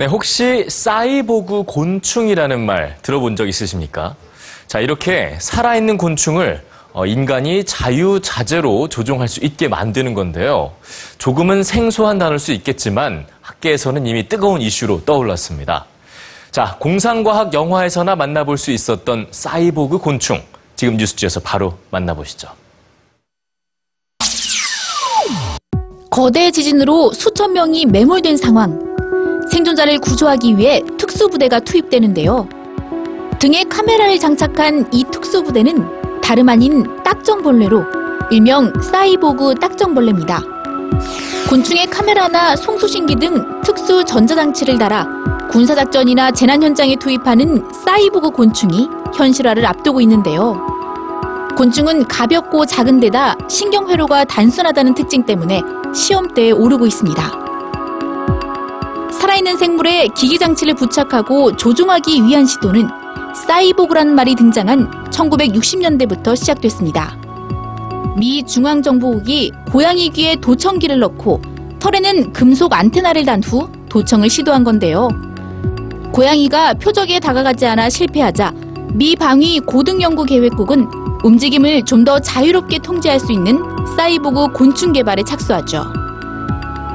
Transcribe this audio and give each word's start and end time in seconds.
네, 0.00 0.06
혹시 0.06 0.64
사이보그 0.66 1.64
곤충이라는 1.64 2.58
말 2.64 2.96
들어본 3.02 3.36
적 3.36 3.46
있으십니까? 3.46 4.16
자, 4.66 4.80
이렇게 4.80 5.36
살아있는 5.38 5.98
곤충을 5.98 6.64
어, 6.94 7.04
인간이 7.04 7.64
자유자재로 7.64 8.88
조종할 8.88 9.28
수 9.28 9.40
있게 9.44 9.68
만드는 9.68 10.14
건데요. 10.14 10.72
조금은 11.18 11.62
생소한 11.62 12.18
단어일 12.18 12.38
수 12.38 12.52
있겠지만 12.52 13.26
학계에서는 13.42 14.06
이미 14.06 14.26
뜨거운 14.26 14.62
이슈로 14.62 15.04
떠올랐습니다. 15.04 15.84
자, 16.50 16.78
공상과학 16.80 17.52
영화에서나 17.52 18.16
만나볼 18.16 18.56
수 18.56 18.70
있었던 18.70 19.26
사이보그 19.30 19.98
곤충. 19.98 20.42
지금 20.76 20.96
뉴스지에서 20.96 21.40
바로 21.40 21.74
만나보시죠. 21.90 22.48
거대 26.10 26.50
지진으로 26.50 27.12
수천 27.12 27.52
명이 27.52 27.84
매몰된 27.84 28.38
상황. 28.38 28.89
생존자를 29.50 29.98
구조하기 29.98 30.56
위해 30.56 30.82
특수부대가 30.96 31.60
투입되는데요. 31.60 32.48
등에 33.38 33.64
카메라를 33.64 34.18
장착한 34.18 34.86
이 34.92 35.04
특수부대는 35.10 36.20
다름 36.20 36.48
아닌 36.48 36.86
딱정벌레로 37.02 37.84
일명 38.30 38.72
사이보그 38.80 39.56
딱정벌레입니다. 39.56 40.40
곤충의 41.48 41.86
카메라나 41.86 42.54
송수신기 42.54 43.16
등 43.16 43.60
특수 43.62 44.04
전자장치를 44.04 44.78
달아 44.78 45.48
군사작전이나 45.50 46.30
재난 46.30 46.62
현장에 46.62 46.94
투입하는 46.94 47.68
사이보그 47.84 48.30
곤충이 48.30 48.88
현실화를 49.14 49.66
앞두고 49.66 50.00
있는데요. 50.02 50.64
곤충은 51.56 52.06
가볍고 52.06 52.66
작은 52.66 53.00
데다 53.00 53.36
신경회로가 53.48 54.24
단순하다는 54.24 54.94
특징 54.94 55.26
때문에 55.26 55.60
시험대에 55.92 56.52
오르고 56.52 56.86
있습니다. 56.86 57.49
살아있는 59.40 59.56
생물에 59.56 60.08
기기장치를 60.08 60.74
부착하고 60.74 61.56
조종하기 61.56 62.24
위한 62.24 62.46
시도는 62.46 62.88
사이보그라는 63.46 64.14
말이 64.14 64.34
등장한 64.34 65.10
1960년대부터 65.10 66.36
시작됐습니다. 66.36 67.16
미 68.16 68.42
중앙정보국이 68.44 69.52
고양이 69.72 70.10
귀에 70.10 70.36
도청기를 70.36 70.98
넣고 71.00 71.40
털에는 71.78 72.32
금속 72.32 72.72
안테나를 72.72 73.24
단 73.24 73.40
후 73.42 73.68
도청을 73.88 74.28
시도한 74.30 74.62
건데요. 74.64 75.08
고양이가 76.12 76.74
표적에 76.74 77.18
다가가지 77.20 77.66
않아 77.66 77.88
실패하자 77.90 78.52
미 78.92 79.16
방위 79.16 79.60
고등연구계획국은 79.60 80.86
움직임을 81.24 81.84
좀 81.84 82.04
더 82.04 82.18
자유롭게 82.18 82.78
통제할 82.78 83.18
수 83.20 83.32
있는 83.32 83.62
사이보그 83.96 84.52
곤충 84.52 84.92
개발에 84.92 85.22
착수하죠. 85.22 85.99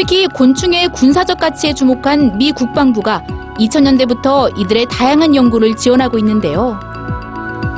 특히 0.00 0.26
곤충의 0.28 0.88
군사적 0.94 1.38
가치에 1.38 1.74
주목한 1.74 2.38
미 2.38 2.52
국방부가 2.52 3.22
2000년대부터 3.58 4.58
이들의 4.58 4.86
다양한 4.86 5.34
연구를 5.36 5.76
지원하고 5.76 6.16
있는데요. 6.16 6.80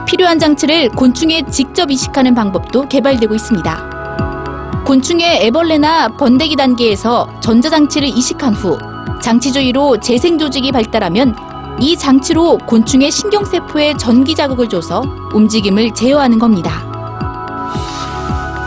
필요한 0.07 0.39
장치를 0.39 0.91
곤충에 0.91 1.43
직접 1.51 1.91
이식하는 1.91 2.37
방법도 2.37 2.89
개발되고 2.89 3.35
있습니다. 3.35 4.85
곤충의 4.87 5.47
애벌레나 5.47 6.11
번데기 6.11 6.55
단계에서 6.55 7.41
전자장치를 7.41 8.07
이식한 8.07 8.55
후 8.55 8.79
장치 9.21 9.51
주위로 9.51 9.99
재생 9.99 10.39
조직이 10.39 10.71
발달하면 10.71 11.35
이 11.81 11.97
장치로 11.97 12.59
곤충의 12.59 13.11
신경세포에 13.11 13.97
전기 13.97 14.37
자극을 14.37 14.69
줘서 14.69 15.03
움직임을 15.35 15.93
제어하는 15.93 16.39
겁니다. 16.39 16.92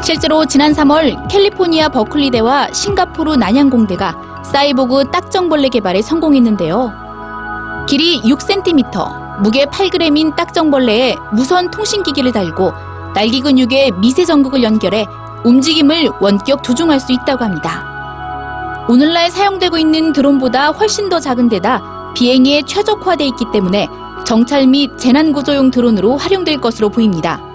실제로 0.05 0.45
지난 0.45 0.71
3월 0.71 1.27
캘리포니아 1.29 1.89
버클리대와 1.89 2.73
싱가포르 2.73 3.37
난양공대가 3.37 4.43
사이보그 4.43 5.09
딱정벌레 5.09 5.69
개발에 5.69 6.03
성공했는데요. 6.03 7.85
길이 7.89 8.21
6cm, 8.21 9.41
무게 9.41 9.65
8g인 9.65 10.35
딱정벌레에 10.35 11.15
무선 11.33 11.71
통신기기를 11.71 12.33
달고 12.33 12.71
날개 13.15 13.39
근육에 13.39 13.89
미세 13.99 14.25
전극을 14.25 14.61
연결해 14.61 15.07
움직임을 15.43 16.11
원격 16.21 16.61
조종할 16.61 16.99
수 16.99 17.11
있다고 17.11 17.43
합니다. 17.43 18.85
오늘날 18.87 19.31
사용되고 19.31 19.79
있는 19.79 20.13
드론보다 20.13 20.67
훨씬 20.67 21.09
더 21.09 21.19
작은 21.19 21.49
데다 21.49 22.13
비행에 22.13 22.61
최적화돼 22.61 23.25
있기 23.25 23.45
때문에 23.51 23.87
정찰 24.23 24.67
및 24.67 24.99
재난구조용 24.99 25.71
드론으로 25.71 26.15
활용될 26.15 26.61
것으로 26.61 26.89
보입니다. 26.89 27.54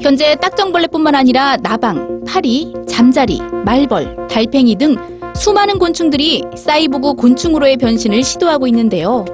현재 0.00 0.34
딱정벌레뿐만 0.36 1.14
아니라 1.14 1.56
나방, 1.56 2.24
파리, 2.26 2.72
잠자리, 2.88 3.40
말벌, 3.64 4.26
달팽이 4.28 4.76
등 4.76 4.96
수많은 5.34 5.78
곤충들이 5.78 6.44
사이보그 6.56 7.14
곤충으로의 7.14 7.76
변신을 7.76 8.22
시도하고 8.22 8.66
있는데요. 8.66 9.24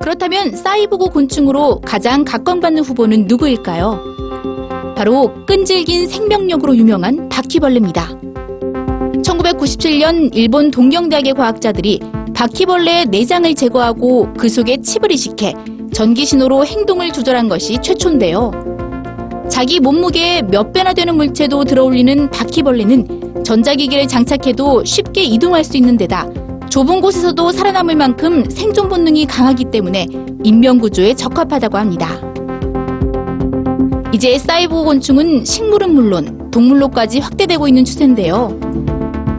그렇다면 0.00 0.54
사이보그 0.54 1.06
곤충으로 1.06 1.80
가장 1.80 2.24
각광받는 2.24 2.82
후보는 2.82 3.26
누구일까요? 3.26 4.94
바로 4.96 5.32
끈질긴 5.46 6.06
생명력으로 6.06 6.76
유명한 6.76 7.28
바퀴벌레입니다. 7.28 8.10
1997년 9.22 10.30
일본 10.34 10.70
동경대학의 10.70 11.34
과학자들이 11.34 12.00
바퀴벌레의 12.34 13.06
내장을 13.06 13.54
제거하고 13.54 14.32
그 14.34 14.48
속에 14.48 14.78
칩을 14.78 15.12
이식해 15.12 15.54
전기 15.92 16.24
신호로 16.24 16.64
행동을 16.64 17.12
조절한 17.12 17.48
것이 17.48 17.78
최초인데요. 17.82 18.71
자기 19.52 19.80
몸무게의 19.80 20.44
몇 20.44 20.72
배나 20.72 20.94
되는 20.94 21.14
물체도 21.14 21.64
들어올리는 21.64 22.30
바퀴벌레는 22.30 23.44
전자기기를 23.44 24.08
장착해도 24.08 24.82
쉽게 24.86 25.24
이동할 25.24 25.62
수 25.62 25.76
있는 25.76 25.98
데다 25.98 26.26
좁은 26.70 27.02
곳에서도 27.02 27.52
살아남을 27.52 27.94
만큼 27.96 28.48
생존 28.48 28.88
본능이 28.88 29.26
강하기 29.26 29.66
때문에 29.66 30.06
인명구조에 30.42 31.12
적합하다고 31.12 31.76
합니다. 31.76 32.08
이제 34.14 34.38
사이보 34.38 34.84
곤충은 34.84 35.44
식물은 35.44 35.92
물론 35.92 36.50
동물로까지 36.50 37.20
확대되고 37.20 37.68
있는 37.68 37.84
추세인데요. 37.84 38.58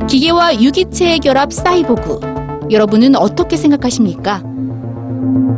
기계와 0.07 0.61
유기체의 0.61 1.19
결합 1.19 1.51
사이보그. 1.51 2.69
여러분은 2.69 3.15
어떻게 3.15 3.57
생각하십니까? 3.57 4.43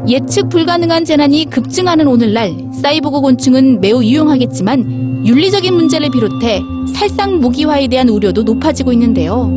예측 0.07 0.49
불가능한 0.49 1.03
재난이 1.05 1.45
급증하는 1.49 2.07
오늘날 2.07 2.53
사이보그 2.81 3.21
곤충은 3.21 3.81
매우 3.81 4.03
유용하겠지만 4.03 5.25
윤리적인 5.25 5.73
문제를 5.73 6.09
비롯해 6.11 6.61
살상 6.93 7.39
무기화에 7.39 7.87
대한 7.87 8.09
우려도 8.09 8.43
높아지고 8.43 8.93
있는데요. 8.93 9.49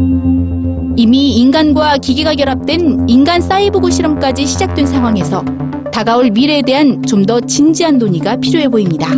이미 0.96 1.36
인간과 1.36 1.98
기계가 1.98 2.34
결합된 2.34 3.08
인간 3.08 3.40
사이보그 3.40 3.90
실험까지 3.90 4.46
시작된 4.46 4.86
상황에서 4.86 5.44
다가올 5.92 6.30
미래에 6.30 6.62
대한 6.62 7.02
좀 7.02 7.26
더 7.26 7.40
진지한 7.40 7.98
논의가 7.98 8.36
필요해 8.36 8.68
보입니다. 8.68 9.08